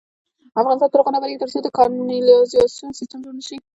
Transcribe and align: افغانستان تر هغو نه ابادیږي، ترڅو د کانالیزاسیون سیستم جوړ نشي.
افغانستان 0.61 0.89
تر 0.91 0.99
هغو 0.99 1.11
نه 1.13 1.17
ابادیږي، 1.19 1.41
ترڅو 1.41 1.57
د 1.63 1.67
کانالیزاسیون 1.77 2.91
سیستم 2.99 3.19
جوړ 3.25 3.33
نشي. 3.39 3.57